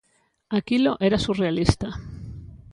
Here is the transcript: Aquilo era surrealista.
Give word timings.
Aquilo 0.59 0.91
era 1.07 1.19
surrealista. 1.25 1.89